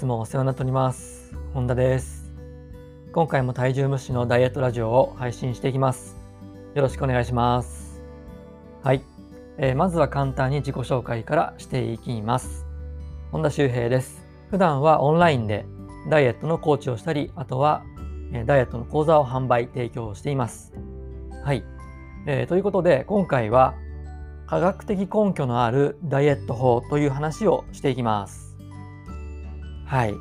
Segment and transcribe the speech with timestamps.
[0.00, 1.34] つもお世話になっております。
[1.52, 2.32] 本田です。
[3.12, 6.16] 今回も体重無視のダイエットラジオを配信していきます。
[6.74, 8.00] よろしくお願いします。
[8.82, 9.02] はい、
[9.58, 12.64] えー、まずは簡単に自己紹介からしていきます。
[13.30, 14.24] 本田修平です。
[14.50, 15.66] 普段はオンラインで
[16.08, 17.82] ダイエットのコーチをしたりあとは
[18.46, 20.72] ダイエットの講座を販売提供しています。
[21.44, 21.62] はい、
[22.26, 23.74] えー、ということで今回は
[24.46, 28.49] 科学的根拠のあるダイエット法という話をしていきます。
[29.90, 30.14] はい。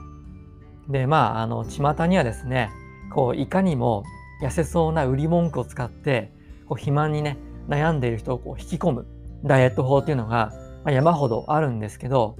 [0.87, 2.71] で、まあ、あの、巷にはですね、
[3.13, 4.03] こう、いかにも
[4.41, 6.33] 痩せそうな売り文句を使って、
[6.65, 7.37] こう、肥満にね、
[7.67, 9.05] 悩んでいる人をこう引き込む
[9.43, 10.51] ダイエット法っていうのが、
[10.83, 12.35] ま、山ほどあるんですけど、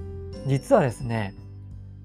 [0.47, 1.35] 実はですね、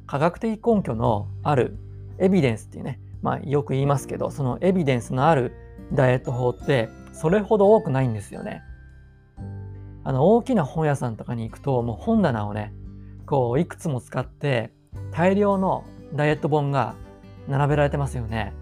[0.07, 1.79] 科学的根拠のある
[2.19, 5.55] エビデンスっていうね、まあ、よく言いますけど、そのエビデンスのある
[5.95, 8.61] ダイエット法って、それほど多くないんですよね。
[10.05, 12.75] あの大きな本屋さんとかに行くともう本棚をね
[13.25, 14.71] こういくつも使って
[15.15, 16.97] 大量のダイエット本が
[17.49, 18.53] 並べられてますよね。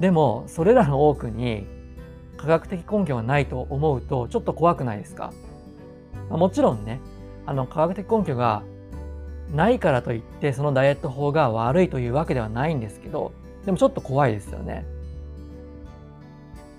[0.00, 1.66] でもそれらの多くに
[2.36, 5.32] 科学的根拠がないと思うとちょっと怖くないですか？
[6.28, 7.00] もちろんね
[7.46, 8.62] あの科学的根拠が
[9.52, 13.32] ないからといってそのダイエット法が悪いというわけではないんですけど
[13.64, 14.84] でもちょっと怖いですよね。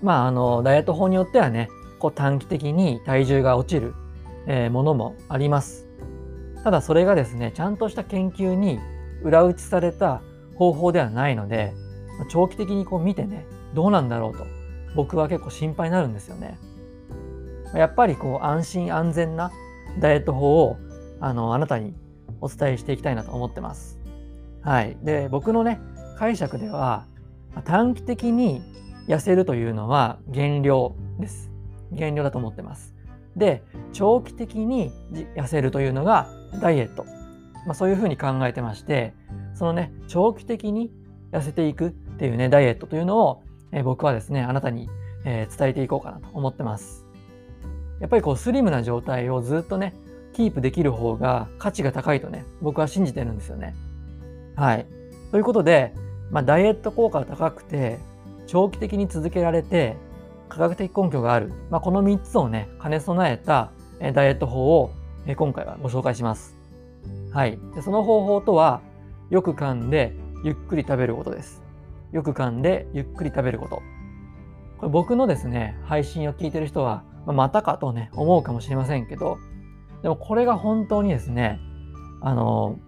[0.02, 3.94] まああのダイエット法によってはねこう短期的に体重が落ちる、
[4.46, 5.85] えー、ものもあります。
[6.66, 8.80] ただそれがですね、ちゃんとした研究に
[9.22, 10.20] 裏打ちされた
[10.56, 11.72] 方法ではないので、
[12.28, 14.44] 長期的にこう見てね、どうなんだろうと、
[14.96, 16.58] 僕は結構心配になるんですよね。
[17.72, 19.52] やっぱりこう安心安全な
[20.00, 20.76] ダイエット法を
[21.20, 21.94] あのあなたに
[22.40, 24.00] お伝えしていきたいなと思ってます。
[24.62, 24.96] はい。
[25.04, 25.78] で、僕のね、
[26.18, 27.06] 解釈では
[27.64, 28.60] 短期的に
[29.06, 31.52] 痩せるというのは減量です。
[31.92, 32.92] 減量だと思ってます。
[33.36, 34.90] で、長期的に
[35.36, 36.28] 痩せるというのが
[36.60, 37.04] ダイエット。
[37.66, 39.14] まあ、そういうふうに考えてまして、
[39.54, 40.92] そのね、長期的に
[41.32, 44.88] 痩せていくっていうね、ダイエットというのを、えー、僕はですね、あなたに、
[45.24, 47.04] えー、伝えていこうかなと思ってます。
[48.00, 49.94] やっぱりこうスリムな状態をずっとね、
[50.32, 53.74] キープできる方が価値が高いとね、僕は信じてるんですよね。
[54.54, 54.86] はい。
[55.30, 55.94] ということで、
[56.30, 57.98] まあ、ダイエット効果が高くて、
[58.46, 59.96] 長期的に続けられて、
[60.48, 63.72] 科学的根拠がある、まあ、この3つをね、兼ね備えた
[64.12, 64.90] ダイエット法を
[65.26, 66.56] え今回はご紹介します。
[67.32, 67.58] はい。
[67.82, 68.80] その方法とは、
[69.30, 70.14] よく噛んで
[70.44, 71.62] ゆっくり食べることです。
[72.12, 73.82] よく噛んでゆっくり食べること。
[74.78, 79.38] これ僕のですね、配信を聞いてる人は、ままたかとね、思うかもしれませんけど、
[80.02, 81.58] でもこれが本当にですね、
[82.20, 82.78] あの、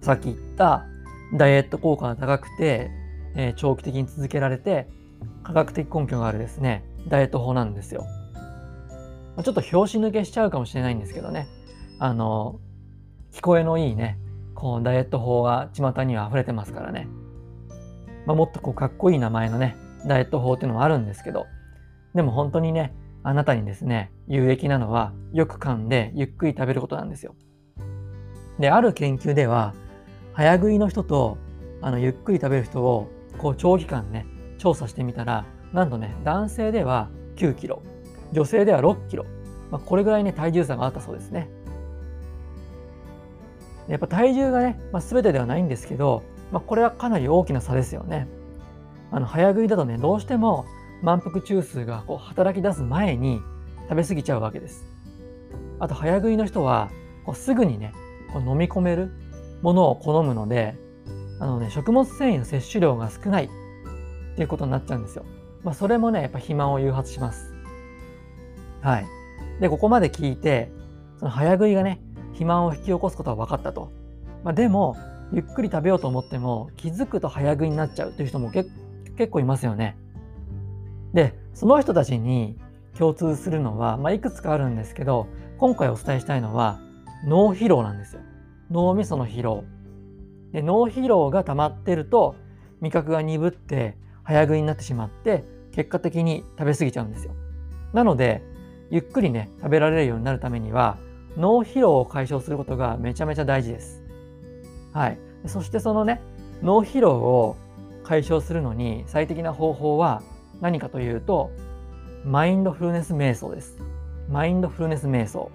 [0.00, 0.86] さっき言った
[1.34, 2.90] ダイエット効果が高くて、
[3.36, 4.88] えー、長期的に続けられて、
[5.42, 8.06] 科学的根拠があるですね、ダイエット法なんですよ。
[9.42, 11.48] ちょっと拍子抜けしちゃうかもしれないんですけどね、
[11.98, 12.60] あの、
[13.32, 14.18] 聞こえのいいね、
[14.54, 17.08] こうダイエット法が巷には溢れてますからね。
[18.26, 19.76] まあ、もっとこうかっこいい名前のね、
[20.06, 21.46] ダイエット法っていうのもあるんですけど、
[22.14, 27.34] でも本当にね、あなたにですね、有益なのはよく噛んでゆっくり食べることなんですよ。
[28.58, 29.74] で、ある研究では、
[30.32, 31.38] 早食いの人と
[31.82, 33.08] あのゆっくり食べる人を
[33.38, 34.26] こう長期間ね、
[34.58, 37.82] 調査してみたら、なんとね、男性では9キロ、
[38.32, 39.24] 女性では6キロ、
[39.70, 41.48] まあ、これぐらいね、体重差があったそうですね。
[43.88, 48.28] やっぱ体重がね、まあ、全てではないんですけど、まあ、これはかなり大きな差ですよね。
[49.10, 50.64] あの早食いだとね、どうしても
[51.02, 53.40] 満腹中枢がこう働き出す前に
[53.88, 54.86] 食べ過ぎちゃうわけです。
[55.80, 56.90] あと早食いの人は
[57.24, 57.92] こうすぐにね、
[58.32, 59.10] こう飲み込める
[59.62, 60.76] ものを好むので、
[61.40, 63.48] あのね、食物繊維の摂取量が少ないっ
[64.36, 65.24] ていうことになっちゃうんですよ。
[65.64, 67.59] まあ、それもね、やっぱ肥満を誘発します。
[68.80, 69.06] はい。
[69.60, 70.70] で、ここまで聞いて、
[71.18, 73.92] その早食いがね、肥満を引き起こすことは分かったと。
[74.44, 74.96] まあ、でも、
[75.32, 78.70] ゆっくり食べようと思っても、気づくと早食いになっちゃうという人も結
[79.30, 79.96] 構いますよね。
[81.12, 82.58] で、その人たちに
[82.96, 85.26] 共通するのは、まあ、いくつかあるんですけど、
[85.58, 86.80] 今回お伝えしたいのは、
[87.26, 88.22] 脳疲労なんですよ。
[88.70, 89.64] 脳みその疲労。
[90.52, 92.34] で脳疲労が溜まってると、
[92.80, 97.34] 味覚が鈍って早食いになってしまって結果的に食べ過ぎちゃうんですよ。
[97.92, 98.42] なので
[98.90, 100.98] ゆっくりね食べられるようになるためには
[101.36, 104.02] 脳疲労を解消することがめちゃめちゃ大事です。
[104.92, 105.18] はい。
[105.46, 106.20] そしてそのね
[106.62, 107.56] 脳疲労を
[108.02, 110.22] 解消するのに最適な方法は
[110.60, 111.50] 何かというと
[112.24, 113.78] マインドフルネス瞑想です。
[114.28, 115.50] マインドフルネス瞑想。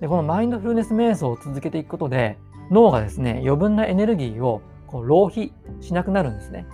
[0.00, 2.38] でこのマインドフルネス瞑想を続けていくことで
[2.70, 6.66] 脳がですね余分なエネルギーをこう浪費しなくなるんですね。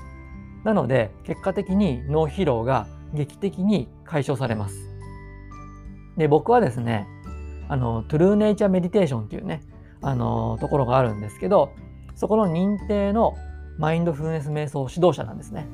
[0.64, 4.91] なので、結果的に脳疲労が劇的に解消されます。
[6.16, 7.06] で、僕はですね、
[7.68, 9.62] あの、トゥルーネイチャーメディテーションっていうね、
[10.02, 11.70] あのところがあるんですけど、
[12.14, 13.34] そこの認定の
[13.78, 15.66] マインドフルネス瞑想指導者なんですね。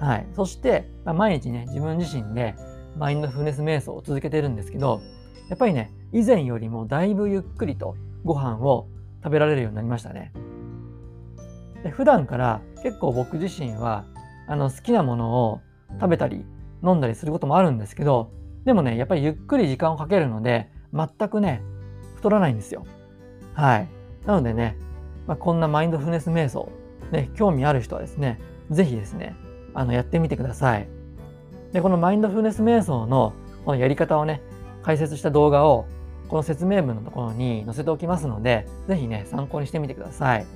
[0.00, 0.26] はい。
[0.34, 2.54] そして、まあ、毎日ね、自分自身で
[2.96, 5.00] マインドフルネス瞑想を続けてるんですけど、
[5.48, 8.88] やっぱりね、以前よりもだいぶゆっくりとご飯を
[9.22, 10.32] 食べられるようになりましたね。
[11.82, 14.04] で普段から結構僕自身は
[14.46, 15.60] あの好きなものを
[16.00, 16.44] 食べたり
[16.82, 18.30] 飲んだりすることもあるんですけど、
[18.64, 21.62] でもね、やっぱりゆっくり時間をかけるので、全くね、
[22.16, 22.84] 太らないんですよ。
[23.54, 23.88] はい。
[24.26, 24.76] なのでね、
[25.26, 26.70] まあ、こんなマインドフルネス瞑想、
[27.10, 28.38] ね、興味ある人はですね、
[28.70, 29.34] ぜひですね、
[29.74, 30.88] あの、やってみてください。
[31.72, 33.32] で、このマインドフルネス瞑想の
[33.64, 34.42] このやり方をね、
[34.82, 35.86] 解説した動画を、
[36.28, 40.46] この説明文のところに載せておきますので、ぜひね、参考にしてみてください。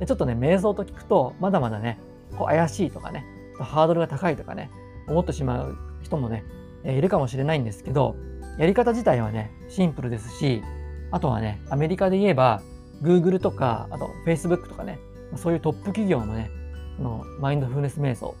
[0.00, 1.98] でちょっとね、瞑想と聞くと、まだまだね、
[2.36, 3.24] こう怪しいとかね、
[3.58, 4.70] ハードルが高いとかね、
[5.08, 6.44] 思ってしまう人もね、
[6.84, 8.16] いるかもしれないんですけど、
[8.58, 10.62] やり方自体はね、シンプルですし、
[11.10, 12.62] あとはね、アメリカで言えば、
[13.02, 14.98] Google とか、あと Facebook とかね、
[15.36, 16.50] そういうトップ企業のね、
[16.98, 18.34] のマインドフルネス瞑想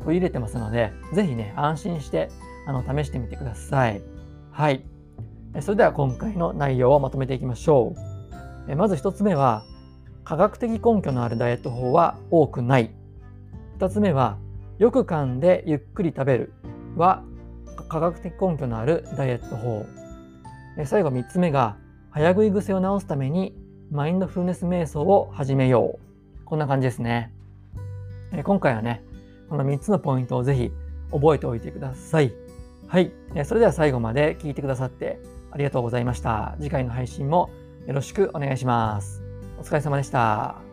[0.00, 2.30] 取り入れてますので、ぜひね、安心して
[2.66, 4.02] あの試してみてください。
[4.50, 4.84] はい。
[5.60, 7.94] それでは今回の内容をまとめていきましょ
[8.68, 8.76] う。
[8.76, 9.64] まず1つ目は、
[10.24, 12.90] 科学的根拠のあるダイエット法は多くない。
[13.78, 14.38] 2つ目は、
[14.78, 16.52] よく噛んでゆっくり食べる
[16.96, 17.22] は
[17.88, 19.86] 科学的根拠のあるダイエット法。
[20.84, 21.76] 最後3つ目が、
[22.10, 23.54] 早食い癖を治すために
[23.90, 25.98] マインドフルネス瞑想を始めよ
[26.42, 26.44] う。
[26.44, 27.32] こんな感じですね。
[28.44, 29.02] 今回はね、
[29.48, 30.72] この3つのポイントをぜひ
[31.12, 32.32] 覚えておいてください。
[32.86, 33.12] はい。
[33.44, 36.56] それでは最後まで聞いてくださってありがとうございました。
[36.58, 37.50] 次回の配信も
[37.86, 39.22] よろしくお願いします。
[39.58, 40.69] お疲れ様でした。